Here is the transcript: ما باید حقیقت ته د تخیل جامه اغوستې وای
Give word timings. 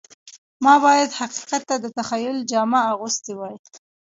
ما 0.63 0.73
باید 0.85 1.11
حقیقت 1.19 1.61
ته 1.69 1.75
د 1.83 1.85
تخیل 1.97 2.37
جامه 2.51 2.79
اغوستې 2.91 3.31
وای 3.35 3.55